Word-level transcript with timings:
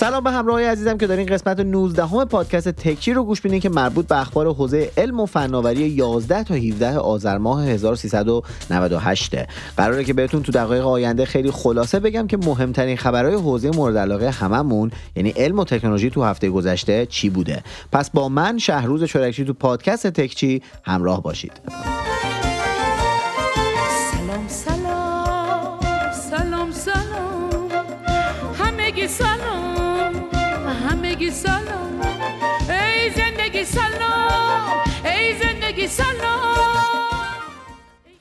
سلام 0.00 0.24
به 0.24 0.30
همراهی 0.30 0.64
عزیزم 0.64 0.98
که 0.98 1.06
دارین 1.06 1.26
قسمت 1.26 1.60
19 1.60 2.06
همه 2.06 2.24
پادکست 2.24 2.68
تکچی 2.68 3.12
رو 3.12 3.24
گوش 3.24 3.44
میدین 3.44 3.60
که 3.60 3.68
مربوط 3.68 4.06
به 4.06 4.20
اخبار 4.20 4.54
حوزه 4.54 4.90
علم 4.96 5.20
و 5.20 5.26
فناوری 5.26 5.88
11 5.88 6.44
تا 6.44 6.54
17 6.54 6.98
آذر 6.98 7.38
ماه 7.38 7.64
1398 7.64 9.36
قراره 9.76 10.04
که 10.04 10.12
بهتون 10.12 10.42
تو 10.42 10.52
دقایق 10.52 10.86
آینده 10.86 11.24
خیلی 11.24 11.50
خلاصه 11.50 12.00
بگم 12.00 12.26
که 12.26 12.36
مهمترین 12.36 12.96
خبرهای 12.96 13.34
حوزه 13.34 13.70
مورد 13.70 13.96
علاقه 13.96 14.30
هممون 14.30 14.90
یعنی 15.16 15.30
علم 15.30 15.58
و 15.58 15.64
تکنولوژی 15.64 16.10
تو 16.10 16.24
هفته 16.24 16.50
گذشته 16.50 17.06
چی 17.06 17.30
بوده؟ 17.30 17.62
پس 17.92 18.10
با 18.10 18.28
من 18.28 18.58
شهروز 18.58 19.04
چورکچی 19.04 19.44
تو 19.44 19.52
پادکست 19.52 20.06
تکچی 20.06 20.62
همراه 20.84 21.22
باشید. 21.22 21.52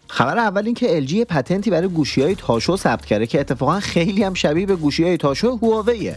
خبر 0.08 0.38
اول 0.38 0.66
این 0.66 0.76
که 0.76 1.06
LG 1.08 1.14
پتنتی 1.14 1.70
برای 1.70 1.88
گوشی 1.88 2.22
های 2.22 2.36
تاشو 2.36 2.78
ثبت 2.78 3.06
کرده 3.06 3.28
که 3.28 3.40
اتفاقا 3.40 3.80
خیلی 3.80 4.24
هم 4.24 4.34
شبیه 4.34 4.66
به 4.66 4.76
گوشی 4.76 5.04
های 5.04 5.18
تاشو 5.18 5.60
هواویه. 5.62 6.16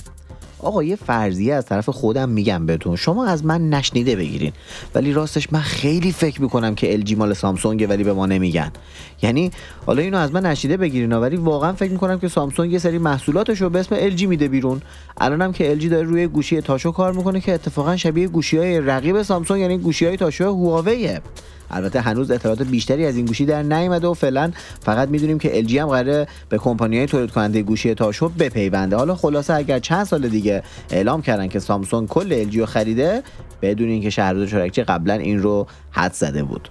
آقا 0.62 0.82
یه 0.82 0.96
فرضیه 0.96 1.54
از 1.54 1.66
طرف 1.66 1.88
خودم 1.88 2.28
میگم 2.28 2.66
بهتون. 2.66 2.96
شما 2.96 3.26
از 3.26 3.44
من 3.44 3.68
نشنیده 3.68 4.16
بگیرین. 4.16 4.52
ولی 4.94 5.12
راستش 5.12 5.52
من 5.52 5.60
خیلی 5.60 6.12
فکر 6.12 6.42
می‌کنم 6.42 6.74
که 6.74 7.00
LG 7.00 7.12
مال 7.12 7.34
سامسونگه 7.34 7.86
ولی 7.86 8.04
به 8.04 8.12
ما 8.12 8.26
نمیگن. 8.26 8.72
یعنی 9.22 9.50
حالا 9.86 10.02
اینو 10.02 10.16
از 10.16 10.32
من 10.32 10.46
نشنیده 10.46 10.76
بگیرین 10.76 11.12
ولی 11.12 11.36
واقعا 11.36 11.72
فکر 11.72 11.92
می‌کنم 11.92 12.18
که 12.18 12.28
سامسونگ 12.28 12.72
یه 12.72 12.78
سری 12.78 12.98
محصولاتش 12.98 13.60
رو 13.60 13.70
به 13.70 13.80
اسم 13.80 14.16
LG 14.16 14.22
میده 14.22 14.48
بیرون. 14.48 14.82
الانم 15.20 15.52
که 15.52 15.78
LG 15.80 15.84
داره 15.84 16.02
روی 16.02 16.26
گوشی 16.26 16.60
تاشو 16.60 16.92
کار 16.92 17.12
می‌کنه 17.12 17.40
که 17.40 17.54
اتفاقا 17.54 17.96
شبیه 17.96 18.28
گوشی 18.28 18.58
های 18.58 18.80
رقیب 18.80 19.22
سامسونگ 19.22 19.60
یعنی 19.60 19.78
گوشی 19.78 20.06
های 20.06 20.16
تاشو 20.16 20.44
هواویه. 20.44 21.20
البته 21.72 22.00
هنوز 22.00 22.30
اطلاعات 22.30 22.62
بیشتری 22.62 23.06
از 23.06 23.16
این 23.16 23.26
گوشی 23.26 23.46
در 23.46 23.62
نیومده 23.62 24.06
و 24.06 24.14
فعلا 24.14 24.52
فقط 24.80 25.08
می‌دونیم 25.08 25.38
که 25.38 25.62
LG 25.62 25.72
هم 25.72 25.88
قراره 25.88 26.26
به 26.48 26.58
کمپانی 26.58 26.98
های 26.98 27.06
تولید 27.06 27.30
کننده 27.30 27.62
گوشی 27.62 27.94
تاشو 27.94 28.28
بپیونده. 28.28 28.96
حالا 28.96 29.14
خلاصه 29.14 29.54
اگر 29.54 29.78
چند 29.78 30.06
سال 30.06 30.28
دیگه 30.28 30.62
اعلام 30.90 31.22
کردن 31.22 31.48
که 31.48 31.58
سامسونگ 31.58 32.08
کل 32.08 32.50
LG 32.50 32.56
رو 32.56 32.66
خریده 32.66 33.22
بدون 33.62 33.88
اینکه 33.88 34.10
شهرزاد 34.10 34.48
چورکچی 34.48 34.82
قبلا 34.82 35.14
این 35.14 35.38
رو 35.38 35.66
حد 35.90 36.12
زده 36.12 36.42
بود. 36.42 36.68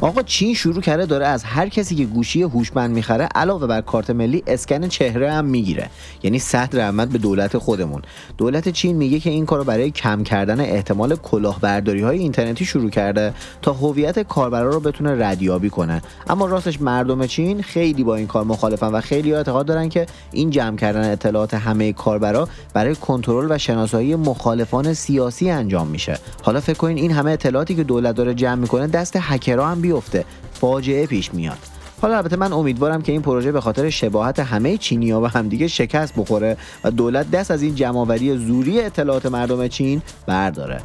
آقا 0.00 0.22
چین 0.22 0.54
شروع 0.54 0.80
کرده 0.80 1.06
داره 1.06 1.26
از 1.26 1.44
هر 1.44 1.68
کسی 1.68 1.94
که 1.94 2.04
گوشی 2.04 2.42
هوشمند 2.42 2.90
می‌خره 2.90 3.28
علاوه 3.34 3.66
بر 3.66 3.80
کارت 3.80 4.10
ملی 4.10 4.42
اسکن 4.46 4.88
چهره 4.88 5.32
هم 5.32 5.44
می‌گیره. 5.44 5.90
یعنی 6.22 6.38
صد 6.38 6.68
رحمت 6.72 7.08
به 7.08 7.18
دولت 7.18 7.58
خودمون. 7.58 8.02
دولت 8.38 8.68
چین 8.68 8.96
میگه 8.96 9.20
که 9.20 9.30
این 9.30 9.46
کارو 9.46 9.64
برای 9.64 9.90
کم 9.90 10.22
کردن 10.22 10.60
احتمال 10.60 11.16
کلاهبرداری 11.16 12.02
های 12.02 12.18
اینترنتی 12.18 12.64
شروع 12.64 12.90
کرده 12.90 13.34
تا 13.62 13.72
هویت 13.72 14.18
کاربرا 14.18 14.70
رو 14.70 14.80
بتونه 14.80 15.26
ردیابی 15.26 15.70
کنه. 15.70 16.02
اما 16.28 16.46
راستش 16.46 16.80
مردم 16.80 17.26
چین 17.26 17.62
خیلی 17.62 18.04
با 18.04 18.16
این 18.16 18.26
کار 18.26 18.44
مخالفن 18.44 18.86
و 18.86 19.00
خیلی 19.00 19.34
اعتقاد 19.34 19.66
دارن 19.66 19.88
که 19.88 20.06
این 20.32 20.50
جمع 20.50 20.76
کردن 20.76 21.12
اطلاعات 21.12 21.54
همه 21.54 21.92
کاربرا 21.92 22.48
برای 22.74 22.94
کنترل 22.94 23.46
و 23.50 23.58
شناسایی 23.58 24.16
مخالفان 24.16 24.94
سیاسی 24.94 25.50
انجام 25.50 25.88
میشه. 25.88 26.18
حالا 26.42 26.60
فکر 26.60 26.76
کنین 26.76 26.98
این 26.98 27.10
همه 27.10 27.30
اطلاعاتی 27.30 27.74
که 27.74 27.84
دولت 27.84 28.14
داره 28.14 28.34
جمع 28.34 28.54
می‌کنه 28.54 28.86
دست 28.86 29.16
هکرها 29.20 29.66
هم 29.68 29.80
بیفته. 29.88 30.24
فاجعه 30.52 31.06
پیش 31.06 31.34
میاد. 31.34 31.58
حالا 32.02 32.16
البته 32.16 32.36
من 32.36 32.52
امیدوارم 32.52 33.02
که 33.02 33.12
این 33.12 33.22
پروژه 33.22 33.52
به 33.52 33.60
خاطر 33.60 33.90
شباهت 33.90 34.38
همه 34.38 34.76
چینیا 34.76 35.20
و 35.20 35.26
همدیگه 35.26 35.68
شکست 35.68 36.14
بخوره 36.16 36.56
و 36.84 36.90
دولت 36.90 37.30
دست 37.30 37.50
از 37.50 37.62
این 37.62 37.74
جمعآوری 37.74 38.38
زوری 38.38 38.80
اطلاعات 38.80 39.26
مردم 39.26 39.68
چین 39.68 40.02
برداره. 40.26 40.80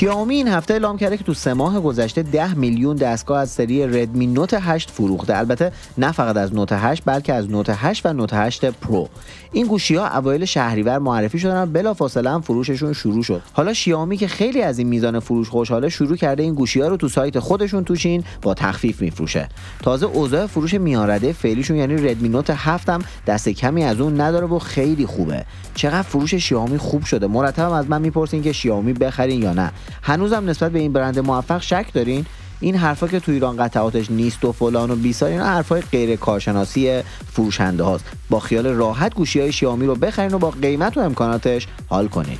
شیائومی 0.00 0.34
این 0.34 0.48
هفته 0.48 0.74
اعلام 0.74 0.98
کرده 0.98 1.16
که 1.16 1.24
تو 1.24 1.34
سه 1.34 1.54
ماه 1.54 1.80
گذشته 1.80 2.22
10 2.22 2.54
میلیون 2.54 2.96
دستگاه 2.96 3.38
از 3.40 3.50
سری 3.50 3.86
ردمی 3.86 4.26
نوت 4.26 4.58
8 4.60 4.90
فروخته. 4.90 5.36
البته 5.36 5.72
نه 5.98 6.12
فقط 6.12 6.36
از 6.36 6.54
نوت 6.54 6.72
8 6.72 7.02
بلکه 7.06 7.34
از 7.34 7.50
نوت 7.50 7.66
8 7.74 8.06
و 8.06 8.12
نوت 8.12 8.34
8 8.34 8.64
پرو 8.64 9.08
این 9.52 9.66
گوشی 9.66 9.94
ها 9.94 10.08
اوایل 10.08 10.44
شهریور 10.44 10.98
معرفی 10.98 11.38
شدن 11.38 11.62
و 11.62 11.66
بلافاصله 11.66 12.30
هم 12.30 12.40
فروششون 12.40 12.92
شروع 12.92 13.22
شد. 13.22 13.42
حالا 13.52 13.72
شیائومی 13.72 14.16
که 14.16 14.28
خیلی 14.28 14.62
از 14.62 14.78
این 14.78 14.88
میزان 14.88 15.20
فروش 15.20 15.48
خوشحاله 15.48 15.88
شروع 15.88 16.16
کرده 16.16 16.42
این 16.42 16.54
گوشی 16.54 16.80
ها 16.80 16.88
رو 16.88 16.96
تو 16.96 17.08
سایت 17.08 17.38
خودشون 17.38 17.84
تو 17.84 17.96
چین 17.96 18.24
با 18.42 18.54
تخفیف 18.54 19.00
میفروشه. 19.00 19.48
تازه 19.82 20.06
اوضاع 20.06 20.46
فروش 20.46 20.74
میانرده 20.74 21.32
فعلیشون 21.32 21.76
یعنی 21.76 21.94
ردمی 21.94 22.28
نوت 22.28 22.50
7 22.50 22.88
هم 22.88 23.02
دست 23.26 23.48
کمی 23.48 23.84
از 23.84 24.00
اون 24.00 24.20
نداره 24.20 24.46
و 24.46 24.58
خیلی 24.58 25.06
خوبه. 25.06 25.44
چقدر 25.74 26.02
فروش 26.02 26.34
شیائومی 26.34 26.78
خوب 26.78 27.04
شده؟ 27.04 27.26
مرتبم 27.26 27.72
از 27.72 27.90
من 27.90 28.02
می‌پرسین 28.02 28.42
که 28.42 28.52
شیائومی 28.52 28.92
بخرین 28.92 29.42
یا 29.42 29.52
نه. 29.52 29.72
هنوزم 30.02 30.50
نسبت 30.50 30.72
به 30.72 30.78
این 30.78 30.92
برند 30.92 31.18
موفق 31.18 31.62
شک 31.62 31.86
دارین؟ 31.92 32.26
این 32.60 32.76
حرفا 32.76 33.08
که 33.08 33.20
تو 33.20 33.32
ایران 33.32 33.56
قطعاتش 33.56 34.10
نیست 34.10 34.44
و 34.44 34.52
فلان 34.52 34.90
و 34.90 34.96
بیسار 34.96 35.30
اینا 35.30 35.44
حرفای 35.44 35.80
غیر 35.80 36.16
کارشناسی 36.16 37.02
فروشنده 37.32 37.84
هاست. 37.84 38.04
با 38.30 38.40
خیال 38.40 38.66
راحت 38.66 39.14
گوشی 39.14 39.40
های 39.40 39.52
شیائومی 39.52 39.86
رو 39.86 39.94
بخرین 39.94 40.34
و 40.34 40.38
با 40.38 40.50
قیمت 40.50 40.96
و 40.96 41.00
امکاناتش 41.00 41.66
حال 41.88 42.08
کنید 42.08 42.38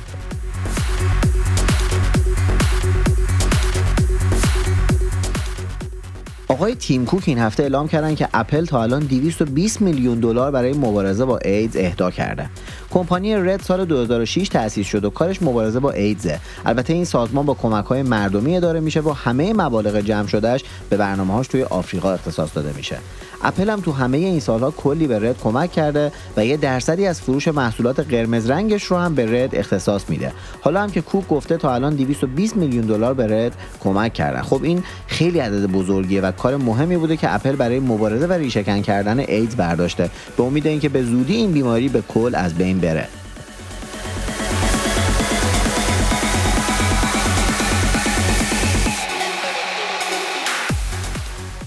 آقای 6.47 6.75
تیم 6.75 7.05
کوک 7.05 7.23
این 7.25 7.39
هفته 7.39 7.63
اعلام 7.63 7.87
کردن 7.87 8.15
که 8.15 8.29
اپل 8.33 8.65
تا 8.65 8.83
الان 8.83 8.99
220 8.99 9.81
میلیون 9.81 10.19
دلار 10.19 10.51
برای 10.51 10.73
مبارزه 10.73 11.25
با 11.25 11.37
ایدز 11.37 11.77
اهدا 11.77 12.11
کرده. 12.11 12.49
کمپانی 12.91 13.35
رد 13.35 13.61
سال 13.61 13.85
2006 13.85 14.47
تأسیس 14.47 14.87
شد 14.87 15.05
و 15.05 15.09
کارش 15.09 15.41
مبارزه 15.41 15.79
با 15.79 15.91
ایدزه. 15.91 16.39
البته 16.65 16.93
این 16.93 17.05
سازمان 17.05 17.45
با 17.45 17.53
کمک 17.53 17.85
های 17.85 18.03
مردمی 18.03 18.57
اداره 18.57 18.79
میشه 18.79 19.01
و 19.01 19.11
همه 19.11 19.53
مبالغ 19.53 19.99
جمع 19.99 20.27
شدهش 20.27 20.63
به 20.89 20.97
برنامه‌هاش 20.97 21.47
توی 21.47 21.63
آفریقا 21.63 22.13
اختصاص 22.13 22.49
داده 22.55 22.73
میشه. 22.77 22.97
اپل 23.43 23.69
هم 23.69 23.81
تو 23.81 23.91
همه 23.91 24.17
این 24.17 24.39
سالها 24.39 24.71
کلی 24.71 25.07
به 25.07 25.19
رد 25.19 25.39
کمک 25.43 25.71
کرده 25.71 26.11
و 26.37 26.45
یه 26.45 26.57
درصدی 26.57 27.05
از 27.07 27.21
فروش 27.21 27.47
محصولات 27.47 27.99
قرمز 27.99 28.49
رنگش 28.49 28.83
رو 28.83 28.97
هم 28.97 29.15
به 29.15 29.43
رد 29.43 29.55
اختصاص 29.55 30.09
میده. 30.09 30.33
حالا 30.61 30.81
هم 30.81 30.89
که 30.91 31.01
کوک 31.01 31.27
گفته 31.27 31.57
تا 31.57 31.73
الان 31.73 31.95
220 31.95 32.57
میلیون 32.57 32.85
دلار 32.85 33.13
به 33.13 33.45
رد 33.45 33.55
کمک 33.79 34.13
کردن. 34.13 34.41
خب 34.41 34.63
این 34.63 34.83
خیلی 35.07 35.39
عدد 35.39 35.65
بزرگیه 35.65 36.21
و 36.21 36.31
کار 36.31 36.55
مهمی 36.55 36.97
بوده 36.97 37.17
که 37.17 37.35
اپل 37.35 37.55
برای 37.55 37.79
مبارزه 37.79 38.27
و 38.27 38.33
ریشهکن 38.33 38.81
کردن 38.81 39.19
ایدز 39.19 39.55
برداشته 39.55 40.09
به 40.37 40.43
امید 40.43 40.67
اینکه 40.67 40.89
به 40.89 41.03
زودی 41.03 41.35
این 41.35 41.51
بیماری 41.51 41.89
به 41.89 42.01
کل 42.01 42.35
از 42.35 42.55
بین 42.55 42.79
بره. 42.81 43.07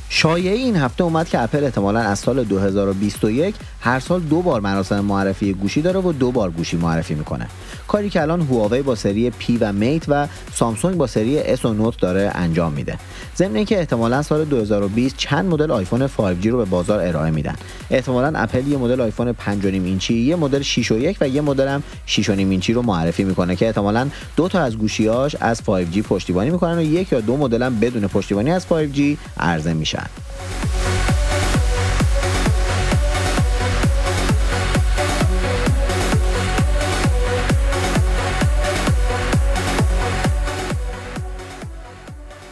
شایعه 0.08 0.56
این 0.56 0.76
هفته 0.76 1.04
اومد 1.04 1.28
که 1.28 1.42
اپل 1.42 1.64
احتمالا 1.64 2.00
از 2.00 2.18
سال 2.18 2.44
2021 2.44 3.54
هر 3.80 4.00
سال 4.00 4.20
دو 4.20 4.42
بار 4.42 4.60
مراسم 4.60 5.00
معرفی 5.00 5.52
گوشی 5.52 5.82
داره 5.82 6.00
و 6.00 6.12
دو 6.12 6.30
بار 6.32 6.50
گوشی 6.50 6.76
معرفی 6.76 7.14
می‌کنه. 7.14 7.46
کاری 7.88 8.10
که 8.10 8.22
الان 8.22 8.40
هواوی 8.40 8.82
با 8.82 8.94
سری 8.94 9.30
P 9.30 9.56
و 9.56 9.72
Mate 9.72 10.02
و 10.08 10.28
سامسونگ 10.54 10.96
با 10.96 11.06
سری 11.06 11.38
S 11.38 11.64
و 11.64 11.74
Note 11.74 12.00
داره 12.00 12.30
انجام 12.34 12.72
میده. 12.72 12.98
ضمن 13.36 13.56
اینکه 13.56 13.78
احتمالا 13.78 14.22
سال 14.22 14.44
2020 14.44 15.16
چند 15.16 15.44
مدل 15.44 15.70
آیفون 15.70 16.06
5G 16.06 16.46
رو 16.46 16.58
به 16.58 16.64
بازار 16.64 17.00
ارائه 17.00 17.30
میدن. 17.30 17.54
احتمالا 17.90 18.38
اپل 18.38 18.66
یه 18.66 18.76
مدل 18.78 19.00
آیفون 19.00 19.32
5.5 19.32 19.64
اینچی 19.64 20.14
یه 20.14 20.36
مدل 20.36 20.62
6 20.62 20.92
و 20.92 20.98
1 20.98 21.16
و 21.20 21.28
یه 21.28 21.40
مدل 21.40 21.68
هم 21.68 21.82
6 22.06 22.30
و 22.30 22.34
نیم 22.34 22.50
اینچی 22.50 22.72
رو 22.72 22.82
معرفی 22.82 23.24
می‌کنه 23.24 23.56
که 23.56 23.66
احتمالا 23.66 24.08
دو 24.36 24.48
تا 24.48 24.60
از 24.60 24.78
گوشیاش 24.78 25.36
از 25.40 25.60
5G 25.60 25.98
پشتیبانی 25.98 26.50
می‌کنن 26.50 26.78
و 26.78 26.82
یک 26.82 27.12
یا 27.12 27.20
دو 27.20 27.36
مدل 27.36 27.62
هم 27.62 27.80
بدون 27.80 28.06
پشتیبانی 28.06 28.50
از 28.50 28.66
5G 28.66 29.00
عرضه 29.40 29.74
میشن. 29.74 30.06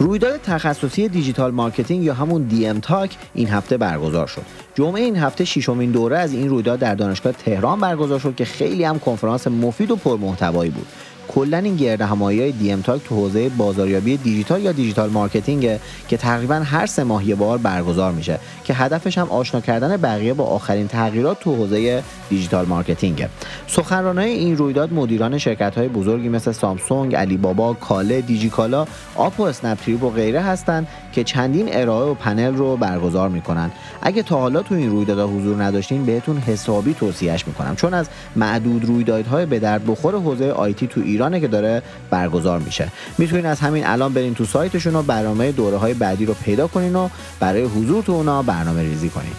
رویداد 0.03 0.41
تخصصی 0.43 1.09
digital 1.09 1.51
marketing 1.51 2.05
یا 2.05 2.15
همون 2.15 2.43
DM 2.43 2.81
Talk 2.81 3.17
این 3.35 3.49
هفته 3.49 3.77
برگزار 3.77 4.27
شد. 4.27 4.43
جمعه 4.75 5.03
این 5.03 5.17
هفته 5.17 5.45
ششمین 5.45 5.91
دوره 5.91 6.19
از 6.19 6.33
این 6.33 6.49
رویداد 6.49 6.79
در 6.79 6.95
دانشگاه 6.95 7.33
تهران 7.33 7.81
برگزار 7.81 8.19
شد 8.19 8.35
که 8.35 8.45
خیلی 8.45 8.85
هم 8.85 8.99
کنفرانس 8.99 9.47
مفید 9.47 9.91
و 9.91 9.97
پرمحتوایی 9.97 10.71
بود. 10.71 10.87
کلا 11.29 11.59
این 11.59 11.77
گرد 11.77 12.01
همایی 12.01 12.41
های 12.41 12.53
DM 12.53 12.81
Talk 12.81 13.03
تو 13.05 13.15
حوزه 13.15 13.49
بازاریابی 13.49 14.17
دیجیتال 14.17 14.63
یا 14.63 14.73
digital 14.73 15.11
marketing 15.11 15.79
که 16.09 16.17
تقریبا 16.17 16.55
هر 16.55 16.87
سه 16.87 17.05
ماه 17.05 17.29
یه 17.29 17.35
بار 17.35 17.59
برگزار 17.59 18.13
میشه 18.13 18.39
که 18.65 18.75
هدفش 18.75 19.19
هم 19.19 19.29
آشنا 19.31 19.61
کردن 19.61 19.97
بقیه 19.97 20.35
با 20.35 20.45
آخرین 20.45 20.89
تغییرات 20.89 21.41
تو 21.41 21.57
حوزه 21.57 22.03
digital 22.31 22.67
marketing. 22.67 23.27
سخنرانای 23.67 24.31
این 24.31 24.57
رویداد 24.57 24.93
مدیران 24.93 25.39
شرکت 25.39 25.79
های 25.79 25.89
بزرگی 25.89 26.29
مثل 26.29 26.53
سامسونگ، 26.53 27.15
علی 27.15 27.37
بابا، 27.37 27.73
کاله، 27.73 28.21
دیجیکالا، 28.21 28.87
آپ 29.17 29.41
و 29.41 29.43
اسنپ 29.43 30.03
و 30.03 30.11
غیره 30.11 30.41
هستند 30.41 30.87
که 31.13 31.25
چندین 31.25 31.69
ارائه 31.73 32.11
و 32.11 32.15
پنل 32.15 32.55
رو 32.55 32.77
برگزار 32.77 33.29
می‌کنن. 33.29 33.71
اگه 34.03 34.23
تا 34.23 34.41
حالا 34.41 34.63
تو 34.63 34.75
این 34.75 34.91
رویدادها 34.91 35.27
حضور 35.27 35.63
نداشتین 35.63 36.05
بهتون 36.05 36.39
حسابی 36.39 36.95
توصیهش 36.95 37.47
می‌کنم. 37.47 37.77
چون 37.77 37.95
از 37.95 38.09
معدود 38.37 38.85
رویدادهای 38.85 39.47
به 39.47 39.59
درد 39.59 39.87
بخور 39.87 40.15
حوزه 40.15 40.51
IT 40.51 40.87
تو 40.87 41.01
ایرانه 41.13 41.41
که 41.41 41.49
داره 41.49 41.83
برگزار 42.11 42.59
میشه. 42.59 42.89
می‌تونین 43.19 43.47
از 43.47 43.61
همین 43.61 43.87
الان 43.87 44.13
برین 44.13 44.35
تو 44.35 44.45
سایتشون 44.45 44.97
و 44.97 45.03
برنامه 45.03 45.53
دوره 45.53 45.77
های 45.77 45.95
بعدی 45.95 46.27
رو 46.27 46.35
پیدا 46.35 46.67
کنین 46.67 46.97
و 46.97 47.09
برای 47.41 47.63
حضور 47.63 48.03
تو 48.03 48.13
اونا 48.13 48.43
برنامه 48.43 48.83
ریزی 48.83 49.09
کنین. 49.09 49.33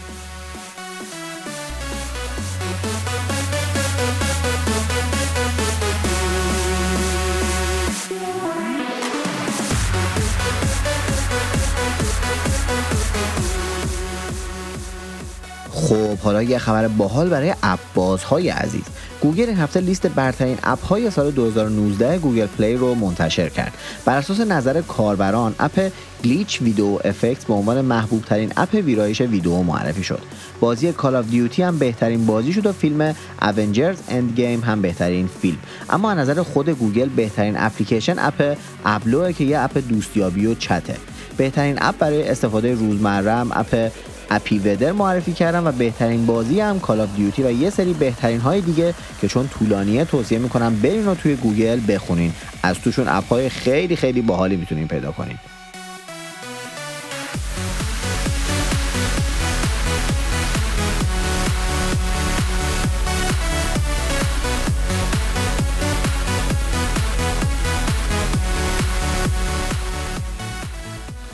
خب 15.71 16.17
حالا 16.17 16.43
یه 16.43 16.57
خبر 16.57 16.87
باحال 16.87 17.29
برای 17.29 17.53
اپ 17.63 17.79
بازهای 17.93 18.49
عزیز. 18.49 18.83
گوگل 19.23 19.49
این 19.49 19.57
هفته 19.57 19.79
لیست 19.79 20.07
برترین 20.07 20.57
اپ 20.63 20.85
های 20.85 21.11
سال 21.11 21.31
2019 21.31 22.17
Google 22.17 22.45
Play 22.45 22.73
رو 22.75 22.95
منتشر 22.95 23.49
کرد. 23.49 23.73
بر 24.05 24.17
اساس 24.17 24.39
نظر 24.39 24.81
کاربران 24.81 25.55
اپ 25.59 25.91
Glitch 26.23 26.61
Video 26.61 26.99
Effect 27.05 27.45
به 27.45 27.53
عنوان 27.53 27.81
محبوب 27.81 28.25
ترین 28.25 28.53
اپ 28.57 28.73
ویرایش 28.73 29.21
ویدیو 29.21 29.63
معرفی 29.63 30.03
شد. 30.03 30.21
بازی 30.59 30.91
Call 30.91 31.15
of 31.15 31.25
Duty 31.25 31.61
هم 31.61 31.79
بهترین 31.79 32.25
بازی 32.25 32.53
شد 32.53 32.65
و 32.65 32.71
فیلم 32.71 33.15
Avengers 33.41 33.97
Endgame 34.07 34.61
هم 34.61 34.81
بهترین 34.81 35.29
فیلم. 35.41 35.57
اما 35.89 36.11
از 36.11 36.17
نظر 36.17 36.43
خود 36.43 36.69
گوگل 36.69 37.09
بهترین 37.09 37.55
اپلیکیشن 37.57 38.19
اپ 38.19 38.57
Ablo 38.85 39.24
ـه 39.24 39.33
که 39.33 39.43
یه 39.43 39.59
اپ 39.59 39.77
دوستیابی 39.77 40.45
و 40.45 40.55
چته. 40.55 40.95
بهترین 41.37 41.77
اپ 41.81 41.97
برای 41.97 42.29
استفاده 42.29 42.73
روزمره 42.73 43.57
اپ 43.57 43.91
Appy 44.35 44.59
Weather 44.59 44.91
معرفی 44.91 45.33
کردن 45.33 45.67
و 45.67 45.71
بهترین 45.71 46.25
بازی 46.25 46.59
هم 46.59 46.79
Call 46.79 47.01
of 47.01 47.15
Duty 47.15 47.43
و 47.43 47.51
یه 47.51 47.69
سری 47.69 47.93
بهترین 47.93 48.39
های 48.39 48.61
دیگه 48.61 48.93
که 49.21 49.27
چون 49.27 49.47
طولانیه 49.47 50.05
توصیه 50.05 50.39
می‌کنم 50.39 50.75
برین 50.75 51.05
رو 51.05 51.15
توی 51.15 51.35
گوگل 51.35 51.79
بخونین. 51.87 52.33
از 52.63 52.79
توشون 52.79 53.07
اپ 53.07 53.27
های 53.29 53.49
خیلی 53.49 53.95
خیلی 53.95 54.21
باحالی 54.21 54.55
می‌تونین 54.55 54.87
پیدا 54.87 55.11
کنین. 55.11 55.37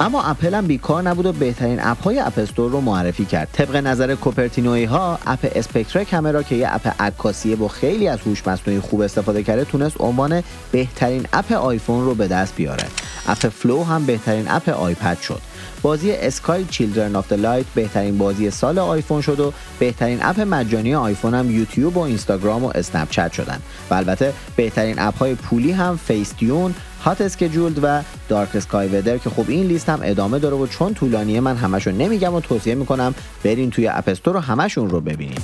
اما 0.02 0.24
اپل 0.24 0.54
هم 0.54 0.68
بیکار 0.68 1.04
نبود 1.04 1.26
و 1.26 1.34
بهترین 1.34 1.80
اپ 1.80 2.04
های 2.04 2.20
App 2.20 2.40
Store 2.40 2.72
رو 2.72 2.82
معرفی 2.82 3.26
کرد. 3.26 3.48
طبق 3.54 3.76
نظر 3.76 4.16
کوپرتینوی 4.16 4.84
ها 4.84 5.20
اپ 5.28 5.52
Spectre 5.56 6.04
Camera 6.04 6.44
که 6.44 6.56
یه 6.56 6.76
اپ 6.76 7.02
عکاسیه 7.02 7.56
با 7.56 7.68
خیلی 7.68 8.08
از 8.08 8.20
هوش 8.20 8.48
مصنوعی 8.48 8.80
خوب 8.80 9.02
استفاده 9.02 9.44
کرده 9.44 9.66
تونست 9.66 10.02
عنوان 10.02 10.44
بهترین 10.72 11.28
اپ 11.34 11.52
آیفون 11.52 12.06
رو 12.06 12.16
به 12.16 12.28
دست 12.28 12.56
بیاره. 12.56 12.86
اپ 13.28 13.48
Flow 13.48 13.84
هم 13.84 14.06
بهترین 14.06 14.46
اپ 14.50 14.70
آیپد 14.70 15.18
شد. 15.22 15.42
بازی 15.82 16.12
Sky 16.12 16.66
Children 16.66 17.16
of 17.16 17.32
Light 17.32 17.66
بهترین 17.76 18.18
بازی 18.18 18.52
سال 18.52 18.80
آیفون 18.80 19.22
شد 19.22 19.40
و 19.40 19.54
بهترین 19.80 20.20
اپ 20.22 20.40
مجانی 20.40 20.96
آیفون 20.96 21.34
هم 21.34 21.52
یوتیوب 21.52 21.98
و 21.98 22.00
اینستاگرام 22.00 22.64
و 22.64 22.72
اسنپ 22.76 23.10
چت 23.10 23.34
شدن. 23.34 23.60
و 23.90 23.94
البته 23.94 24.34
بهترین 24.56 24.96
اپ 24.98 25.18
های 25.18 25.36
پولی 25.36 25.72
هم 25.72 25.98
Facetune 25.98 26.74
هات 27.04 27.22
اسکجولد 27.22 27.80
و 27.84 28.02
دارک 28.30 28.56
اسکای 28.56 28.88
ودر 28.88 29.18
که 29.18 29.30
خب 29.30 29.46
این 29.48 29.68
لیست 29.68 29.90
هم 29.90 30.00
ادامه 30.04 30.40
داره 30.40 30.56
و 30.56 30.68
چون 30.68 30.94
طولانیه 30.94 31.40
من 31.40 31.56
همشون 31.56 31.98
نمیگم 31.98 32.34
و 32.34 32.42
توصیه 32.42 32.76
می‌کنم 32.76 33.16
برین 33.44 33.70
توی 33.70 33.88
اپستور 33.88 34.34
رو 34.34 34.40
همشون 34.40 34.90
رو 34.90 35.02
ببینین. 35.02 35.40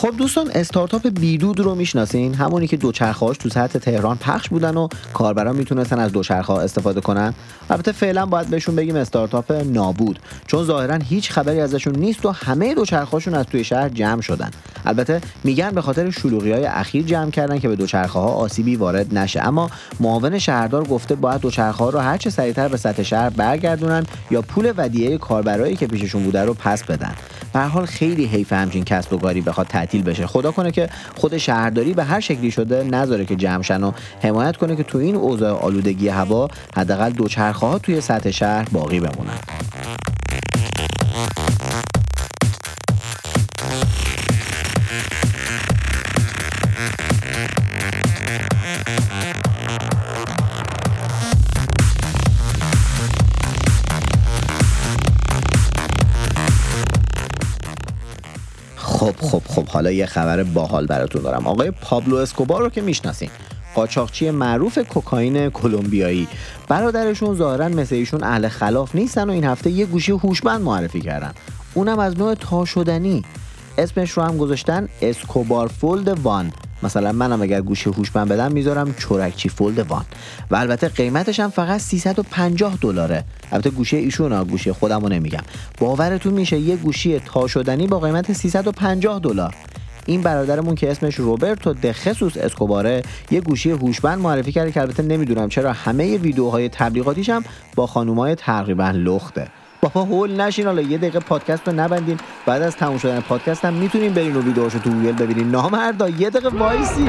خب 0.00 0.16
دوستان 0.16 0.50
استارتاپ 0.54 1.08
بیدود 1.08 1.60
رو 1.60 1.74
می‌شناسین؟ 1.74 2.34
همونی 2.34 2.66
که 2.66 2.76
دوچرخه‌هاش 2.76 3.36
تو 3.38 3.48
سطح 3.48 3.78
تهران 3.78 4.16
پخش 4.16 4.48
بودن 4.48 4.76
و 4.76 4.88
کاربران 5.14 5.56
می‌تونستن 5.56 5.98
از 5.98 6.12
دوچرخه 6.12 6.52
استفاده 6.52 7.00
کنن. 7.00 7.34
البته 7.70 7.92
فعلا 7.92 8.26
باید 8.26 8.46
بهشون 8.46 8.76
بگیم 8.76 8.96
استارتاپ 8.96 9.52
نابود 9.52 10.18
چون 10.46 10.64
ظاهرا 10.64 10.98
هیچ 11.08 11.30
خبری 11.30 11.60
ازشون 11.60 11.96
نیست 11.96 12.26
و 12.26 12.30
همه 12.30 12.74
دوچرخه‌هاشون 12.74 13.34
از 13.34 13.46
توی 13.46 13.64
شهر 13.64 13.88
جمع 13.88 14.20
شدن. 14.20 14.50
البته 14.86 15.20
میگن 15.44 15.70
به 15.70 15.82
خاطر 15.82 16.10
شلوغی 16.10 16.52
های 16.52 16.64
اخیر 16.64 17.02
جمع 17.02 17.30
کردن 17.30 17.58
که 17.58 17.68
به 17.68 17.76
دوچرخه 17.76 18.18
ها 18.18 18.28
آسیبی 18.28 18.76
وارد 18.76 19.18
نشه. 19.18 19.46
اما 19.46 19.70
معاون 20.00 20.38
شهردار 20.38 20.84
گفته 20.84 21.14
باید 21.14 21.40
دوچرخه 21.40 21.84
ها 21.84 21.90
رو 21.90 21.98
هر 21.98 22.16
چه 22.16 22.30
سریعتر 22.30 22.68
به 22.68 22.76
سطح 22.76 23.02
شهر 23.02 23.30
برگردونن 23.30 24.06
یا 24.30 24.42
پول 24.42 24.72
ودیعه 24.76 25.18
کاربرایی 25.18 25.76
که 25.76 25.86
پیششون 25.86 26.22
بوده 26.22 26.44
رو 26.44 26.54
پس 26.54 26.82
بدن. 26.82 27.14
به 27.52 27.60
حال 27.60 27.86
خیلی 27.86 28.24
حیف 28.24 28.52
همچین 28.52 28.84
کسب 28.84 29.12
و 29.12 29.18
کاری 29.18 29.40
بخواد 29.40 29.66
تعطیل 29.90 30.02
بشه. 30.02 30.26
خدا 30.26 30.52
کنه 30.52 30.70
که 30.70 30.88
خود 31.16 31.38
شهرداری 31.38 31.94
به 31.94 32.04
هر 32.04 32.20
شکلی 32.20 32.50
شده 32.50 32.82
نذاره 32.82 33.24
که 33.24 33.36
جمع 33.36 33.62
و 33.82 33.92
حمایت 34.22 34.56
کنه 34.56 34.76
که 34.76 34.82
تو 34.82 34.98
این 34.98 35.16
اوضاع 35.16 35.52
آلودگی 35.52 36.08
هوا 36.08 36.48
حداقل 36.76 37.10
دوچرخه 37.10 37.66
ها 37.66 37.78
توی 37.78 38.00
سطح 38.00 38.30
شهر 38.30 38.68
باقی 38.72 39.00
بمونن. 39.00 39.38
خب 59.18 59.26
خب 59.26 59.42
خب 59.48 59.68
حالا 59.68 59.90
یه 59.90 60.06
خبر 60.06 60.42
باحال 60.42 60.86
براتون 60.86 61.22
دارم. 61.22 61.46
آقای 61.46 61.70
پابلو 61.70 62.16
اسکوبار 62.16 62.60
رو 62.62 62.68
که 62.68 62.80
می‌شناسین 62.80 63.30
قاچاقچی 63.74 64.30
معروف 64.30 64.78
کوکائین 64.78 65.50
کلمبیایی. 65.50 66.28
برادرشون 66.68 67.34
ظاهرا 67.34 67.68
مثل 67.68 67.94
ایشون 67.94 68.24
اهل 68.24 68.48
خلاف 68.48 68.94
نیستن 68.94 69.30
و 69.30 69.32
این 69.32 69.44
هفته 69.44 69.70
یه 69.70 69.86
گوشی 69.86 70.12
هوشمند 70.12 70.60
معرفی 70.60 71.00
کردن. 71.00 71.32
اونم 71.74 71.98
از 71.98 72.18
نوع 72.18 72.34
تا 72.34 72.64
شدنی 72.64 73.24
اسمش 73.78 74.10
رو 74.10 74.22
هم 74.22 74.38
گذاشتن 74.38 74.88
اسکوبار 75.02 75.68
فولد 75.68 76.08
وان. 76.08 76.52
مثلا 76.82 77.12
منم 77.12 77.42
اگر 77.42 77.60
گوشی 77.60 77.90
هوشمند 77.90 78.28
بدم 78.28 78.52
می‌ذارم 78.52 78.94
چورکچی 78.94 79.48
فولد 79.48 79.78
وان. 79.78 80.04
و 80.50 80.56
البته 80.56 80.88
قیمتش 80.88 81.40
هم 81.40 81.50
فقط 81.50 81.80
350 81.80 82.78
دلاره. 82.80 83.24
البته 83.52 83.70
گوشی 83.70 83.96
ایشون 83.96 84.32
ها 84.32 84.44
گوشی 84.44 84.72
خودمو 84.72 85.08
نمیگم. 85.08 85.42
باورتون 85.78 86.34
میشه 86.34 86.58
یه 86.58 86.76
گوشی 86.76 87.18
تا 87.18 87.46
شدنی 87.46 87.86
با 87.86 88.00
قیمت 88.00 88.32
350 88.32 89.20
دلار. 89.20 89.54
این 90.06 90.22
برادرمون 90.22 90.74
که 90.74 90.90
اسمش 90.90 91.14
روبرتو 91.14 91.72
دخسوس 91.72 92.36
اسکوباره 92.36 93.02
یه 93.30 93.40
گوشی 93.40 93.70
هوشمند 93.70 94.18
معرفی 94.18 94.52
کرده 94.52 94.72
که 94.72 94.80
البته 94.80 95.02
نمی‌دونم 95.02 95.48
چرا 95.48 95.72
همه 95.72 96.16
ویدیوهای 96.16 96.68
تبلیغاتیش 96.68 97.28
هم 97.28 97.44
با 97.74 97.86
خانومای 97.86 98.34
تقریبا 98.34 98.90
لخته. 98.90 99.48
بابا 99.80 100.02
هول 100.02 100.40
نشین. 100.40 100.66
حالا 100.66 100.82
یه 100.82 100.98
دقیقه 100.98 101.18
پادکست 101.18 101.68
رو 101.68 101.74
نبندین. 101.74 102.18
بعد 102.46 102.62
از 102.62 102.76
تموم 102.76 102.98
شدن 102.98 103.20
پادکست 103.20 103.64
هم 103.64 103.74
می‌تونین 103.74 104.14
برین 104.14 104.36
و 104.36 104.42
ویدیوهاشو 104.42 104.78
تو 104.78 104.90
گوگل 104.90 105.12
ببینین. 105.12 105.50
نامردا 105.50 106.08
یه 106.08 106.30
دقیقه 106.30 106.48
وایسی. 106.48 107.08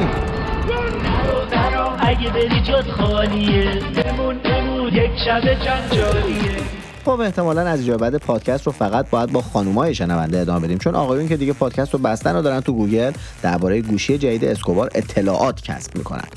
اگه 1.98 2.30
بری 2.30 2.62
خالیه 2.92 3.82
خب 7.04 7.20
احتمالا 7.20 7.60
از 7.60 7.78
اینجا 7.78 7.96
بعد 7.96 8.16
پادکست 8.16 8.66
رو 8.66 8.72
فقط 8.72 9.10
باید 9.10 9.32
با 9.32 9.42
خانومای 9.42 9.94
شنونده 9.94 10.38
ادامه 10.38 10.60
بدیم. 10.60 10.78
چون 10.78 10.94
آقایون 10.94 11.28
که 11.28 11.36
دیگه 11.36 11.52
پادکست 11.52 11.92
رو 11.92 11.98
بستن 11.98 12.36
و 12.36 12.42
دارن 12.42 12.60
تو 12.60 12.72
گوگل 12.72 13.12
درباره 13.42 13.80
گوشی 13.80 14.18
جدید 14.18 14.44
اسکوبار 14.44 14.90
اطلاعات 14.94 15.62
کسب 15.62 15.96
می‌کنن. 15.96 16.28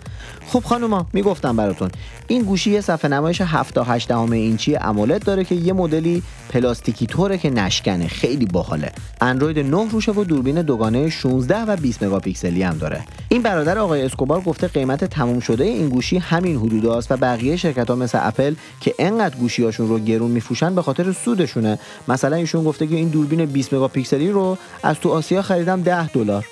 خب 0.48 0.64
خانوما 0.64 1.08
می‌گفتم 1.14 1.56
براتون 1.56 1.90
این 2.28 2.44
گوشی 2.44 2.72
یه 2.72 2.82
صفحه 2.82 3.12
نمایش 3.12 3.42
7 3.42 3.74
تا 3.74 3.84
8 3.84 4.12
اینچی 4.12 4.75
امولد 4.75 5.24
داره 5.24 5.44
که 5.44 5.56
یه 5.56 5.74
مدلی 5.74 6.24
پلاستیکی 6.50 7.06
طوره 7.06 7.38
که 7.38 7.50
نشکنه 7.50 8.08
خیلی 8.08 8.46
باحاله. 8.46 8.92
اندروید 9.22 9.60
9 9.60 9.90
روشه 9.92 10.12
و 10.12 10.24
دوربین 10.24 10.62
دوگانه 10.62 11.10
16 11.10 11.62
و 11.62 11.75
20 11.75 12.04
مگاپیکسلی 12.04 12.64
هم 12.64 12.78
داره. 12.78 13.04
این 13.30 13.42
برادر 13.42 13.78
آقای 13.78 14.02
اسکوبار 14.02 14.42
گفته 14.42 14.68
قیمت 14.68 15.04
تموم 15.04 15.40
شده 15.40 15.64
این 15.64 15.90
گوشی 15.90 16.18
همین 16.18 16.58
حدوداست 16.58 17.12
و 17.12 17.18
بقیه 17.18 17.56
شرکت 17.56 17.90
ها 17.90 17.96
مثل 17.96 18.20
اپل 18.22 18.54
که 18.82 18.96
انقدر 19.00 19.36
گوشیاشون 19.36 19.88
رو 19.88 20.00
گرون 20.00 20.32
میفروشن 20.32 20.75
به 20.75 20.82
خاطر 20.82 21.12
سودشونه. 21.12 21.80
مثلا 22.08 22.36
ایشون 22.36 22.64
گفته 22.64 22.88
که 22.88 22.96
این 22.96 23.08
دوربین 23.08 23.46
20 23.46 23.74
مگاپیکسلی 23.74 24.32
رو 24.32 24.58
از 24.84 25.00
تو 25.00 25.10
آسیا 25.10 25.42
خریدم 25.42 25.82
10 25.82 26.08
دلار. 26.08 26.46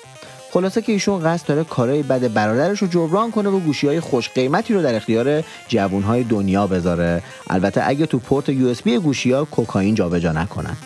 خلاصه 0.54 0.82
که 0.82 0.92
ایشون 0.92 1.20
قصد 1.22 1.46
داره 1.46 1.64
کارهای 1.64 2.02
بد 2.02 2.32
برادرش 2.32 2.78
رو 2.78 2.88
جبران 2.88 3.30
کنه 3.30 3.48
و 3.48 3.60
گوشی 3.60 3.86
های 3.86 4.00
خوش 4.00 4.28
قیمتی 4.28 4.74
رو 4.74 4.82
در 4.82 4.94
اختیار 4.94 5.42
جوون 5.68 6.02
های 6.02 6.24
دنیا 6.24 6.66
بذاره. 6.66 7.22
البته 7.50 7.82
اگه 7.84 8.06
تو 8.06 8.18
پورت 8.18 8.48
یو 8.48 8.66
اس 8.66 8.82
بی 8.82 8.98
گوشی 8.98 9.32
ها 9.32 9.44
کوکائین 9.44 9.94
جابجا 9.94 10.32
نکنن. 10.32 10.76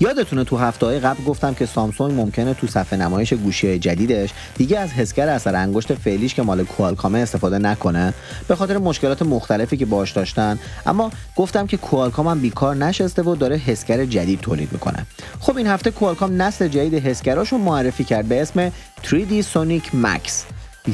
یادتونه 0.00 0.44
تو 0.44 0.56
هفته 0.56 0.98
قبل 0.98 1.24
گفتم 1.24 1.54
که 1.54 1.66
سامسونگ 1.66 2.20
ممکنه 2.20 2.54
تو 2.54 2.66
صفحه 2.66 2.98
نمایش 2.98 3.32
گوشی 3.32 3.78
جدیدش 3.78 4.30
دیگه 4.56 4.78
از 4.78 4.90
حسگر 4.90 5.28
اثر 5.28 5.56
انگشت 5.56 5.94
فعلیش 5.94 6.34
که 6.34 6.42
مال 6.42 6.64
کوالکام 6.64 7.14
استفاده 7.14 7.58
نکنه 7.58 8.14
به 8.48 8.56
خاطر 8.56 8.78
مشکلات 8.78 9.22
مختلفی 9.22 9.76
که 9.76 9.86
باش 9.86 10.12
داشتن. 10.12 10.58
اما 10.86 11.10
گفتم 11.36 11.66
که 11.66 11.76
کوالکام 11.76 12.28
هم 12.28 12.40
بیکار 12.40 12.76
نشسته 12.76 13.22
و 13.22 13.36
داره 13.36 13.56
حسگر 13.56 14.04
جدید 14.04 14.40
تولید 14.40 14.72
می‌کنه. 14.72 15.06
خب 15.40 15.56
این 15.56 15.66
هفته 15.66 15.90
کوالکام 15.90 16.42
نسل 16.42 16.68
جدید 16.68 16.94
حسگراشو 16.94 17.58
معرفی 17.58 18.04
کرد 18.04 18.28
به 18.28 18.42
اسم 18.42 18.72
3D 19.04 19.44
Sonic 19.54 20.04
Max. 20.04 20.30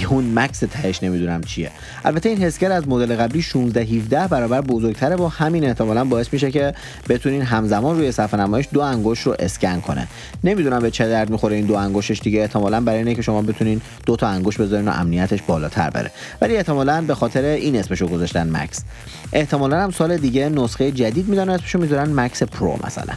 اون 0.02 0.38
مکس 0.38 0.58
تهش 0.58 1.02
نمی‌دونم 1.02 1.40
چیه. 1.40 1.70
البته 2.04 2.28
این 2.28 2.38
حسگر 2.38 2.72
از 2.72 2.88
مدل 2.88 3.16
قبلی 3.16 3.42
16 3.42 3.80
17 3.80 4.28
برابر 4.28 4.60
بزرگتره 4.60 5.16
و 5.16 5.26
همین 5.26 5.64
احتمالا 5.64 6.04
باعث 6.04 6.32
میشه 6.32 6.50
که 6.50 6.74
بتونین 7.08 7.42
همزمان 7.42 7.96
روی 7.96 8.12
صفحه 8.12 8.40
نمایش 8.40 8.68
دو 8.72 8.80
انگشت 8.80 9.22
رو 9.22 9.36
اسکن 9.38 9.80
کنه. 9.80 10.08
نمی‌دونم 10.44 10.78
به 10.78 10.90
چه 10.90 11.08
درد 11.08 11.30
می‌خوره 11.30 11.56
این 11.56 11.66
دو 11.66 11.74
انگشتش 11.74 12.20
دیگه 12.20 12.40
احتمالا 12.40 12.80
برای 12.80 12.98
اینه 12.98 13.14
که 13.14 13.22
شما 13.22 13.42
بتونین 13.42 13.80
دو 14.06 14.16
تا 14.16 14.26
انگشت 14.26 14.60
بذارین 14.60 14.88
و 14.88 14.92
امنیتش 14.94 15.42
بالاتر 15.42 15.90
بره. 15.90 16.10
ولی 16.40 16.56
احتمالا 16.56 17.02
به 17.02 17.14
خاطر 17.14 17.42
این 17.42 17.76
اسمشو 17.76 18.06
گذاشتن 18.06 18.56
Max. 18.56 18.80
احتمالا 19.32 19.82
هم 19.82 19.90
سال 19.90 20.16
دیگه 20.16 20.48
نسخه 20.48 20.92
جدید 20.92 21.28
میدن 21.28 21.48
اسمشو 21.48 21.78
می‌ذارن 21.78 22.12
Max 22.20 22.42
Pro 22.42 22.78
مثلا. 22.86 23.14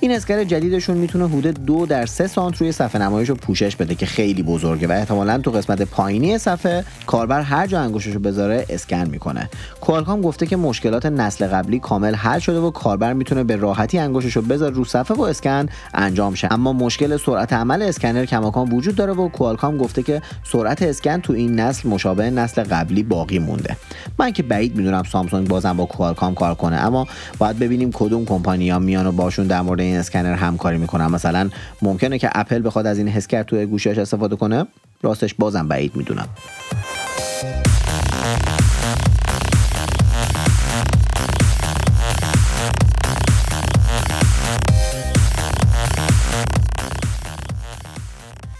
این 0.00 0.12
اسکنر 0.12 0.44
جدیدشون 0.44 0.96
می‌تونه 0.96 1.28
حدود 1.28 1.64
دو 1.64 1.86
در 1.86 2.06
سه 2.06 2.26
سانت 2.26 2.56
روی 2.56 2.72
صفحه 2.72 3.02
نمایش 3.02 3.28
رو 3.28 3.34
پوشش 3.34 3.76
بده 3.76 3.94
که 3.94 4.06
خیلی 4.06 4.42
بزرگه 4.42 4.88
و 4.88 4.92
احتمالا 4.92 5.38
تو 5.38 5.50
قسمت 5.50 5.82
پایینی 5.82 6.38
صفحه 6.38 6.84
کاربر 7.06 7.40
هر 7.40 7.66
جا 7.66 7.80
انگشتش 7.80 8.12
رو 8.12 8.20
بذاره 8.20 8.66
اسکن 8.70 9.08
می‌کنه. 9.10 9.50
کوالکام 9.80 10.20
گفته 10.20 10.46
که 10.46 10.56
مشکلات 10.56 11.06
نسل 11.06 11.46
قبلی 11.46 11.78
کامل 11.78 12.14
حل 12.14 12.38
شده 12.38 12.58
و 12.58 12.70
کاربر 12.70 13.12
می‌تونه 13.12 13.44
به 13.44 13.56
راحتی 13.56 13.98
انگشتش 13.98 14.36
رو 14.36 14.42
بذاره 14.42 14.74
رو 14.74 14.84
صفحه 14.84 15.16
و 15.16 15.22
اسکن 15.22 15.66
انجام 15.94 16.34
شه. 16.34 16.48
اما 16.50 16.72
مشکل 16.72 17.16
سرعت 17.16 17.52
عمل 17.52 17.82
اسکنر 17.82 18.24
کماکان 18.24 18.72
وجود 18.72 18.94
داره 18.94 19.12
و 19.12 19.28
کوالکام 19.28 19.76
گفته 19.76 20.02
که 20.02 20.22
سرعت 20.44 20.82
اسکن 20.82 21.20
تو 21.20 21.32
این 21.32 21.60
نسل 21.60 21.88
مشابه 21.88 22.30
نسل 22.30 22.62
قبلی 22.62 23.02
باقی 23.02 23.38
مونده. 23.38 23.76
من 24.18 24.32
که 24.32 24.42
بعید 24.42 24.76
می‌دونم 24.76 25.02
سامسونگ 25.02 25.48
بازم 25.48 25.76
با 25.76 25.86
کوالکام 25.86 26.34
کار 26.34 26.54
کنه 26.54 26.76
اما 26.76 27.06
باید 27.38 27.58
ببینیم 27.58 27.90
کدوم 27.92 28.24
کمپانی‌ها 28.24 28.78
میان 28.78 29.06
و 29.06 29.12
باشون 29.12 29.46
در 29.46 29.62
مورد 29.62 29.85
این 29.86 29.96
اسکنر 29.96 30.34
همکاری 30.34 30.78
می‌کنن 30.78 31.06
مثلا 31.06 31.50
ممکنه 31.82 32.18
که 32.18 32.30
اپل 32.32 32.66
بخواد 32.66 32.86
از 32.86 32.98
این 32.98 33.08
حسگر 33.08 33.42
توی 33.42 33.66
گوشیش 33.66 33.98
استفاده 33.98 34.36
کنه؟ 34.36 34.66
راستش 35.02 35.34
بازم 35.34 35.68
بعید 35.68 35.96
می‌دونم. 35.96 36.28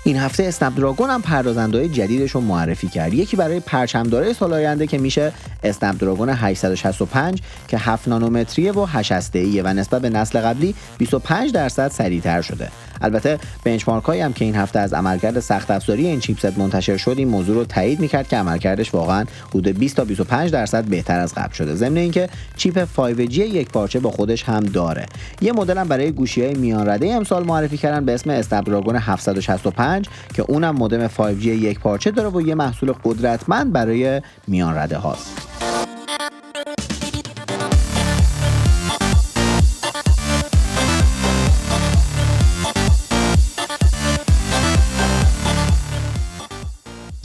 این 0.07 0.17
هفته 0.17 0.45
اسنپ 0.45 0.77
دراگون 0.77 1.11
هم 1.11 1.23
پردازنده 1.23 1.89
جدیدش 1.89 2.31
رو 2.31 2.41
معرفی 2.41 2.89
کرد. 2.89 3.15
یکی 3.15 3.37
برای 3.37 3.61
پرچمدارای 3.61 4.35
سال 4.35 4.53
آینده 4.53 4.87
که 4.87 4.99
میشه 4.99 5.33
اسنپ 5.63 6.01
دراگون 6.01 6.29
865 6.29 7.43
که 7.69 7.79
7 7.79 8.09
نانومتریه 8.09 8.73
و 8.73 8.85
8 8.85 9.13
هسته 9.13 9.63
و 9.63 9.69
نسبت 9.69 10.03
به 10.03 10.11
نسل 10.11 10.41
قبلی 10.41 10.75
25 10.99 11.53
درصد 11.53 11.91
سریعتر 11.91 12.43
شده. 12.43 12.69
البته 13.01 13.39
بنچمارک 13.65 14.05
هایی 14.05 14.21
هم 14.21 14.33
که 14.33 14.45
این 14.45 14.55
هفته 14.55 14.79
از 14.79 14.93
عملکرد 14.93 15.41
سخت 15.41 15.71
افزاری 15.71 16.07
این 16.07 16.21
چیپست 16.21 16.59
منتشر 16.59 16.97
شد 16.97 17.15
این 17.19 17.29
موضوع 17.29 17.55
رو 17.55 17.65
تایید 17.65 18.01
می‌کرد 18.01 18.29
که 18.29 18.37
عملکردش 18.37 18.95
واقعا 18.95 19.25
حدود 19.51 19.69
20 19.69 19.97
تا 19.97 20.05
25 20.05 20.51
درصد 20.51 20.85
بهتر 20.85 21.21
از 21.21 21.35
قبل 21.35 21.53
شده. 21.53 21.75
ضمن 21.75 21.97
اینکه 21.97 22.29
چیپ 22.57 22.85
5G 22.97 23.39
یک 23.39 23.69
پارچه 23.69 24.01
با 24.01 24.11
خودش 24.11 24.45
هم 24.45 24.61
داره. 24.61 25.07
یه 25.41 25.53
مدل 25.53 25.79
هم 25.79 25.89
برای 25.89 26.13
گوشی 26.13 26.45
های 26.45 26.55
میان 26.55 26.89
رده 26.89 27.13
امسال 27.13 27.45
معرفی 27.45 27.77
کردن 27.77 28.05
به 28.05 28.15
اسم 28.15 28.31
اسنپ 28.31 28.67
دراگون 28.67 28.97
765 28.97 30.09
که 30.35 30.43
اونم 30.43 30.75
مودم 30.75 31.09
5G 31.09 31.47
یک 31.47 31.81
پارچه 31.81 32.11
داره 32.11 32.29
و 32.29 32.41
یه 32.41 32.55
محصول 32.55 32.93
قدرتمند 33.05 33.73
برای 33.73 34.23
میان 34.47 34.77
رده 34.77 34.99
هاست. 34.99 35.66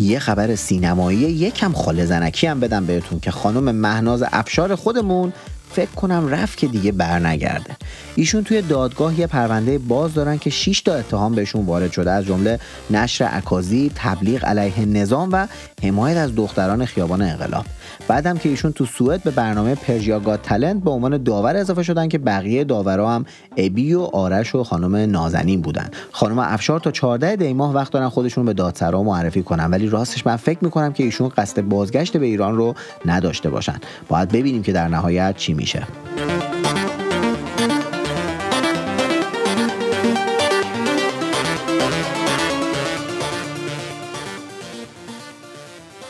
یه 0.02 0.20
خبر 0.20 0.56
سینمایی 0.56 1.20
یکم 1.20 1.74
خاله 1.74 2.06
زنکی 2.06 2.48
هم 2.48 2.60
بدم 2.60 2.86
بهتون 2.86 3.20
که 3.20 3.32
خانم 3.32 3.76
مهناز 3.76 4.24
افشار 4.32 4.76
خودمون 4.76 5.34
فکر 5.74 5.92
کنم 5.92 6.28
رفت 6.28 6.58
که 6.58 6.68
دیگه 6.68 6.92
برنگرده 6.92 7.76
ایشون 8.16 8.44
توی 8.44 8.62
دادگاه 8.62 9.20
یه 9.20 9.28
پرونده 9.28 9.78
باز 9.78 10.14
دارن 10.14 10.38
که 10.38 10.50
6 10.50 10.82
تا 10.82 10.94
اتهام 10.94 11.36
بهشون 11.36 11.66
وارد 11.66 11.92
شده 11.92 12.12
از 12.12 12.26
جمله 12.26 12.60
نشر 12.90 13.26
عکازی، 13.26 13.92
تبلیغ 13.96 14.46
علیه 14.46 14.86
نظام 14.86 15.30
و 15.32 15.48
حمایت 15.84 16.18
از 16.18 16.36
دختران 16.36 16.86
خیابان 16.86 17.22
انقلاب. 17.22 17.66
بعدم 18.08 18.38
که 18.38 18.50
ایشون 18.50 18.72
تو 18.72 18.86
سوئد 18.86 19.24
به 19.24 19.32
برنامه 19.32 19.76
پرژیا 19.76 20.38
تلنت 20.38 20.84
به 20.84 20.92
عنوان 20.92 21.24
داور 21.24 21.56
اضافه 21.56 21.84
شدن 21.84 22.08
که 22.08 22.18
بقیه 22.18 22.64
داورا 22.64 23.12
هم 23.12 23.26
ابی 23.58 23.94
و 23.94 24.02
آرش 24.02 24.56
و 24.56 24.64
خانم 24.64 24.96
نازنین 24.96 25.62
بودن. 25.62 25.90
خانم 26.12 26.40
افشار 26.40 26.80
تا 26.80 26.92
14 26.92 27.36
دی 27.36 27.54
ماه 27.54 27.74
وقت 27.74 27.92
دارن 27.92 28.10
خودشون 28.10 28.46
به 28.46 28.54
دادسرا 28.54 29.04
معرفی 29.04 29.44
کنن 29.44 29.66
ولی 29.66 29.90
راستش 29.90 30.28
من 30.28 30.36
فکر 30.36 30.60
می‌کنم 30.62 30.94
که 30.94 31.04
ایشون 31.04 31.30
قصد 31.30 31.62
بازگشت 31.62 32.18
به 32.18 32.26
ایران 32.26 32.56
رو 32.56 32.74
نداشته 33.06 33.50
باشن. 33.50 33.80
باید 34.08 34.30
ببینیم 34.30 34.64
که 34.64 34.72
در 34.72 34.88
نهایت 34.88 35.38
چی 35.38 35.54
میشه. 35.62 35.88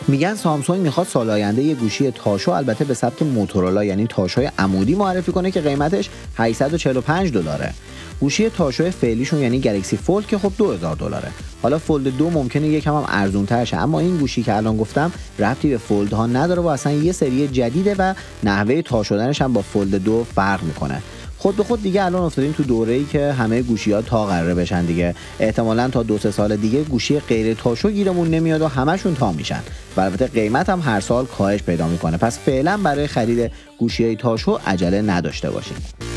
میگن 0.07 0.35
سامسونگ 0.35 0.81
می‌خواد 0.81 1.07
سال 1.07 1.29
آینده 1.29 1.61
یه 1.61 1.75
گوشی 1.75 2.11
تاشو 2.11 2.51
البته 2.51 2.85
به 2.85 2.93
سبک 2.93 3.21
موتورولا 3.21 3.83
یعنی 3.83 4.07
تاشوی 4.07 4.49
عمودی 4.57 4.95
معرفی 4.95 5.31
کنه 5.31 5.51
که 5.51 5.61
قیمتش 5.61 6.09
845 6.37 7.31
دلاره 7.31 7.73
گوشی 8.21 8.49
تاشو 8.49 8.91
فعلیشون 8.91 9.39
یعنی 9.39 9.59
گلکسی 9.59 9.97
فولد 9.97 10.27
که 10.27 10.37
خب 10.37 10.51
2000 10.57 10.95
دلاره. 10.95 11.27
حالا 11.61 11.79
فولد 11.79 12.17
دو 12.17 12.29
ممکنه 12.29 12.67
یکم 12.67 12.95
هم 12.95 13.05
ارزون 13.07 13.65
شه 13.65 13.77
اما 13.77 13.99
این 13.99 14.17
گوشی 14.17 14.43
که 14.43 14.55
الان 14.55 14.77
گفتم 14.77 15.11
ربطی 15.39 15.69
به 15.69 15.77
فولد 15.77 16.13
ها 16.13 16.27
نداره 16.27 16.61
و 16.61 16.67
اصلا 16.67 16.93
یه 16.93 17.11
سری 17.11 17.47
جدیده 17.47 17.95
و 17.99 18.13
نحوه 18.43 18.81
تا 18.81 19.03
شدنش 19.03 19.41
هم 19.41 19.53
با 19.53 19.61
فولد 19.61 19.95
دو 19.95 20.25
فرق 20.35 20.63
می‌کنه. 20.63 21.01
خود 21.37 21.55
به 21.55 21.63
خود 21.63 21.83
دیگه 21.83 22.03
الان 22.05 22.21
افتادیم 22.21 22.51
تو 22.51 22.63
دوره 22.63 22.93
ای 22.93 23.05
که 23.05 23.31
همه 23.31 23.61
گوشی 23.61 23.91
ها 23.91 24.01
تا 24.01 24.25
قراره 24.25 24.55
بشن 24.55 24.85
دیگه. 24.85 25.15
احتمالا 25.39 25.89
تا 25.89 26.03
دو 26.03 26.17
سه 26.17 26.31
سال 26.31 26.55
دیگه 26.55 26.83
گوشی 26.83 27.19
غیر 27.19 27.53
تاشو 27.53 27.89
گیرمون 27.89 28.27
نمیاد 28.27 28.61
و 28.61 28.67
همشون 28.67 29.15
تا 29.15 29.31
میشن. 29.31 29.61
و 29.97 30.01
البته 30.01 30.27
قیمت 30.27 30.69
هم 30.69 30.79
هر 30.79 30.99
سال 30.99 31.25
کاهش 31.25 31.63
پیدا 31.63 31.87
می‌کنه. 31.87 32.17
پس 32.17 32.39
فعلا 32.39 32.77
برای 32.77 33.07
خرید 33.07 33.51
گوشی 33.77 34.05
های 34.05 34.15
تاشو 34.15 34.59
عجله 34.67 35.01
نداشته 35.01 35.51
باشید 35.51 36.10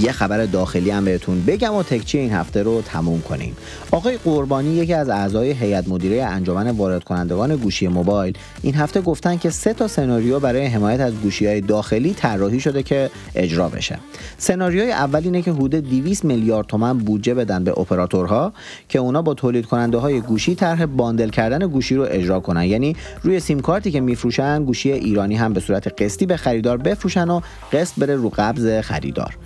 یه 0.00 0.12
خبر 0.12 0.44
داخلی 0.44 0.90
هم 0.90 1.04
بهتون 1.04 1.44
بگم 1.44 1.74
و 1.74 1.82
تکچی 1.82 2.18
این 2.18 2.32
هفته 2.32 2.62
رو 2.62 2.82
تموم 2.82 3.20
کنیم. 3.20 3.56
آقای 3.90 4.16
قربانی 4.16 4.70
یکی 4.70 4.94
از 4.94 5.08
اعضای 5.08 5.50
هیئت 5.50 5.88
مدیره 5.88 6.24
انجمن 6.24 6.70
وارد 6.70 7.04
کنندگان 7.04 7.56
گوشی 7.56 7.88
موبایل 7.88 8.38
این 8.62 8.74
هفته 8.74 9.00
گفتن 9.00 9.36
که 9.36 9.50
سه 9.50 9.72
تا 9.72 9.88
سناریو 9.88 10.40
برای 10.40 10.66
حمایت 10.66 11.00
از 11.00 11.14
گوشی 11.14 11.46
های 11.46 11.60
داخلی 11.60 12.14
طراحی 12.14 12.60
شده 12.60 12.82
که 12.82 13.10
اجرا 13.34 13.68
بشه. 13.68 13.98
سناریوی 14.38 14.92
اول 14.92 15.20
اینه 15.24 15.42
که 15.42 15.52
حدود 15.52 15.74
200 15.74 16.24
میلیارد 16.24 16.66
تومن 16.66 16.98
بودجه 16.98 17.34
بدن 17.34 17.64
به 17.64 17.78
اپراتورها 17.78 18.52
که 18.88 18.98
اونا 18.98 19.22
با 19.22 19.34
تولید 19.34 19.66
کننده 19.66 19.98
های 19.98 20.20
گوشی 20.20 20.54
طرح 20.54 20.86
باندل 20.86 21.28
کردن 21.28 21.66
گوشی 21.66 21.94
رو 21.94 22.06
اجرا 22.10 22.40
کنن. 22.40 22.64
یعنی 22.64 22.96
روی 23.22 23.40
سیم 23.40 23.60
کارتی 23.60 23.90
که 23.90 24.00
میفروشن 24.00 24.64
گوشی 24.64 24.92
ایرانی 24.92 25.36
هم 25.36 25.52
به 25.52 25.60
صورت 25.60 26.02
قسطی 26.02 26.26
به 26.26 26.36
خریدار 26.36 26.76
بفروشن 26.76 27.30
و 27.30 27.40
قسط 27.72 27.94
بره 27.98 28.16
رو 28.16 28.32
قبض 28.36 28.80
خریدار. 28.80 29.36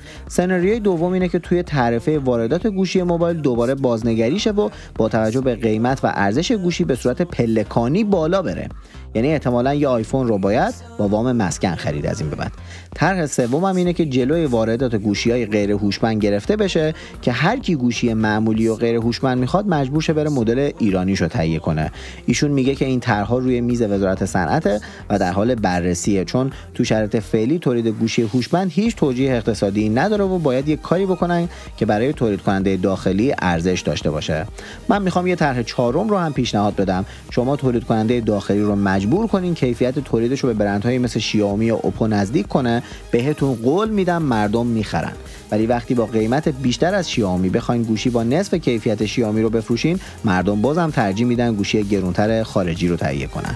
سناریوی 0.45 0.81
دوم 0.81 1.13
اینه 1.13 1.29
که 1.29 1.39
توی 1.39 1.63
تعرفه 1.63 2.19
واردات 2.19 2.67
گوشی 2.67 3.03
موبایل 3.03 3.37
دوباره 3.37 3.75
بازنگری 3.75 4.39
شه 4.39 4.51
و 4.51 4.71
با 4.95 5.09
توجه 5.09 5.41
به 5.41 5.55
قیمت 5.55 6.05
و 6.05 6.13
ارزش 6.15 6.53
گوشی 6.53 6.85
به 6.85 6.95
صورت 6.95 7.23
پلکانی 7.23 8.05
بالا 8.05 8.43
بره. 8.43 8.69
یعنی 9.15 9.29
احتمالا 9.29 9.75
یه 9.75 9.89
آیفون 9.89 10.29
رو 10.29 10.39
باید 10.39 10.75
با 10.99 11.09
وام 11.09 11.33
مسکن 11.33 11.75
خرید 11.75 12.07
از 12.07 12.21
این 12.21 12.31
به 12.31 12.37
بعد. 12.37 12.53
طرح 12.95 13.27
سوم 13.27 13.65
هم 13.65 13.77
اینه 13.77 13.93
که 13.93 14.07
جلوی 14.07 14.47
واردات 14.47 14.95
گوشی 14.95 15.31
های 15.31 15.47
غیر 15.47 15.71
هوشمند 15.71 16.23
گرفته 16.23 16.57
بشه 16.57 16.95
که 17.23 17.33
هر 17.33 17.59
کی 17.59 17.75
گوشی 17.75 18.15
معمولی 18.15 18.69
و 18.69 18.75
غیر 18.75 18.97
هوشمند 18.97 19.39
می‌خواد 19.39 19.67
مجبور 19.67 20.03
شه 20.03 20.13
بره 20.13 20.31
مدل 20.31 20.71
ایرانی 20.79 21.17
رو 21.17 21.29
تهیه 21.29 21.59
کنه. 21.59 21.93
ایشون 22.27 22.51
میگه 22.51 22.75
که 22.75 22.85
این 22.85 23.01
طرحها 23.01 23.39
روی 23.39 23.61
میز 23.61 23.83
وزارت 23.83 24.25
صنعت 24.25 24.83
و 25.11 25.19
در 25.19 25.33
حال 25.33 25.55
بررسیه 25.55 26.25
چون 26.25 26.53
تو 26.75 26.85
شرایط 26.85 27.17
فعلی 27.17 27.59
تولید 27.59 27.87
گوشی 27.87 28.23
هوشمند 28.23 28.71
هیچ 28.71 28.97
توجیه 28.97 29.33
اقتصادی 29.33 29.89
نداره 29.89 30.25
و 30.25 30.39
باید 30.39 30.69
یه 30.69 30.77
کاری 30.77 31.07
بکنن 31.07 31.49
که 31.77 31.87
برای 31.87 32.13
تولید 32.13 32.41
کننده 32.43 32.77
داخلی 32.77 33.35
ارزش 33.39 33.83
داشته 33.87 34.11
باشه. 34.11 34.47
من 34.89 35.03
می‌خوام 35.03 35.27
یه 35.27 35.37
طرح 35.37 35.63
چهارم 35.63 36.09
رو 36.09 36.19
هم 36.19 36.33
پیشنهاد 36.33 36.77
بدم. 36.77 37.05
شما 37.31 37.57
تولید 37.57 37.85
کننده 37.85 38.21
داخلی 38.21 38.61
رو 38.61 38.75
کنین 39.07 39.55
کیفیت 39.55 39.99
تولیدش 39.99 40.41
رو 40.41 40.49
به 40.49 40.55
برندهایی 40.55 40.99
مثل 40.99 41.21
شیائومی 41.21 41.67
یا 41.67 41.77
اوپو 41.77 42.07
نزدیک 42.07 42.49
کنه 42.49 42.83
بهتون 43.11 43.55
قول 43.55 43.91
میدم 43.91 44.23
مردم 44.23 44.67
می‌خرن. 44.67 45.13
ولی 45.51 45.67
وقتی 45.67 45.95
با 45.95 46.07
قیمت 46.07 46.49
بیشتر 46.49 46.95
از 46.95 47.11
شیائومی 47.11 47.49
بخواین 47.49 47.83
گوشی 47.83 48.11
با 48.11 48.25
نصف 48.25 48.55
کیفیت 48.55 49.07
شیائومی 49.07 49.43
رو 49.43 49.51
بفروشین 49.51 50.01
مردم 50.25 50.61
بازم 50.61 50.91
ترجیح 50.91 51.27
میدن 51.27 51.55
گوشی 51.55 51.83
گرونتر 51.83 52.43
خارجی 52.43 52.89
رو 52.89 52.97
تهیه 52.97 53.27
کنن. 53.27 53.55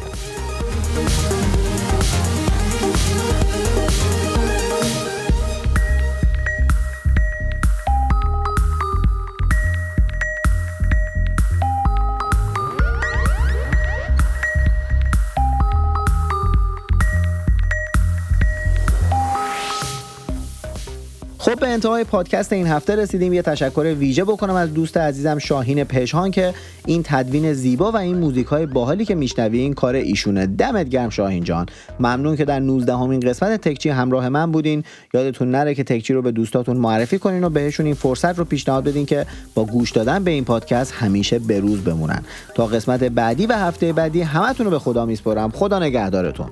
به 21.68 21.72
انتهای 21.75 22.04
پادکست 22.04 22.52
این 22.52 22.66
هفته 22.66 22.96
رسیدیم. 22.96 23.32
یه 23.32 23.42
تشکر 23.42 23.94
ویژه 23.98 24.25
بکنم 24.25 24.54
از 24.54 24.75
دوست 24.75 24.96
عزیزم 24.96 25.38
شاهین 25.38 25.84
پژهان 25.84 26.30
که 26.30 26.54
این 26.87 27.02
تدوین 27.04 27.52
زیبا 27.52 27.92
و 27.92 27.96
این 27.96 28.18
موزیک 28.18 28.46
های 28.46 28.66
باحالی 28.66 29.04
که 29.04 29.14
میشنوی 29.14 29.58
این 29.58 29.75
کار 29.75 29.94
ایشونه. 29.94 30.46
دمت 30.46 30.88
گرم 30.88 31.10
شاهین 31.10 31.44
جان. 31.44 31.66
ممنون 32.00 32.37
که 32.37 32.44
در 32.44 32.60
19 32.60 32.96
همین 32.96 33.20
قسمت 33.20 33.60
تکچی 33.60 33.88
همراه 33.88 34.28
من 34.28 34.52
بودین. 34.52 34.84
یادتون 35.14 35.50
نره 35.50 35.75
که 35.75 35.84
تکچی 35.84 36.12
رو 36.12 36.22
به 36.22 36.32
دوستاتون 36.32 36.76
معرفی 36.76 37.18
کنین 37.18 37.44
و 37.44 37.50
بهشون 37.50 37.87
این 37.87 37.94
فرصت 37.94 38.38
رو 38.38 38.44
پیشنهاد 38.44 38.84
بدین 38.84 39.06
که 39.06 39.26
با 39.54 39.64
گوش 39.64 39.90
دادن 39.90 40.25
به 40.25 40.30
این 40.30 40.44
پادکست 40.44 40.92
همیشه 40.92 41.38
بروز 41.38 41.80
بمونن. 41.84 42.22
تا 42.54 42.66
قسمت 42.66 43.04
بعدی 43.04 43.46
و 43.46 43.52
هفته 43.52 43.92
بعدی 43.92 44.20
همتون 44.20 44.66
رو 44.66 44.70
به 44.70 44.78
خدا 44.78 45.06
میسپرم 45.06 45.50
خدا 45.50 45.78
نگهدارتون. 45.78 46.48